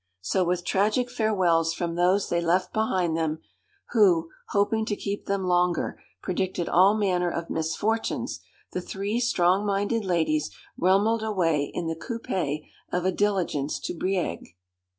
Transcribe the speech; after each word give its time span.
So 0.21 0.43
with 0.43 0.65
tragic 0.65 1.11
farewells 1.11 1.75
from 1.75 1.93
those 1.93 2.27
they 2.27 2.41
left 2.41 2.73
behind 2.73 3.15
them, 3.15 3.37
who, 3.91 4.29
hoping 4.47 4.83
to 4.87 4.95
keep 4.95 5.27
them 5.27 5.45
longer, 5.45 6.01
predicted 6.23 6.67
all 6.67 6.97
manner 6.97 7.29
of 7.29 7.51
misfortunes, 7.51 8.39
the 8.71 8.81
three 8.81 9.19
strong 9.19 9.63
minded 9.63 10.03
ladies 10.03 10.49
rumbled 10.75 11.21
away 11.21 11.69
in 11.75 11.85
the 11.85 11.95
coupé 11.95 12.67
of 12.91 13.05
a 13.05 13.11
diligence 13.11 13.79
to 13.81 13.93
Brieg. 13.93 14.55